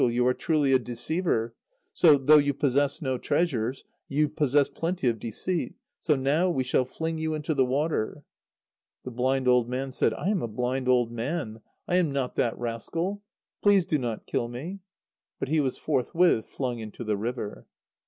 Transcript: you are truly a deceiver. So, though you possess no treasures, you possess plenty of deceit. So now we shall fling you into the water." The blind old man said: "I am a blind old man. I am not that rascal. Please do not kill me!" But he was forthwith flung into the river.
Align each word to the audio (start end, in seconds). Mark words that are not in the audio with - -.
you 0.09 0.25
are 0.25 0.33
truly 0.33 0.73
a 0.73 0.79
deceiver. 0.79 1.53
So, 1.93 2.17
though 2.17 2.39
you 2.39 2.55
possess 2.55 3.03
no 3.03 3.19
treasures, 3.19 3.83
you 4.09 4.29
possess 4.29 4.67
plenty 4.67 5.07
of 5.09 5.19
deceit. 5.19 5.75
So 5.99 6.15
now 6.15 6.49
we 6.49 6.63
shall 6.63 6.85
fling 6.85 7.19
you 7.19 7.35
into 7.35 7.53
the 7.53 7.65
water." 7.67 8.23
The 9.03 9.11
blind 9.11 9.47
old 9.47 9.69
man 9.69 9.91
said: 9.91 10.15
"I 10.15 10.29
am 10.29 10.41
a 10.41 10.47
blind 10.47 10.87
old 10.87 11.11
man. 11.11 11.61
I 11.87 11.97
am 11.97 12.11
not 12.11 12.33
that 12.33 12.57
rascal. 12.57 13.21
Please 13.61 13.85
do 13.85 13.99
not 13.99 14.25
kill 14.25 14.47
me!" 14.47 14.79
But 15.37 15.49
he 15.49 15.59
was 15.59 15.77
forthwith 15.77 16.47
flung 16.47 16.79
into 16.79 17.03
the 17.03 17.15
river. 17.15 17.67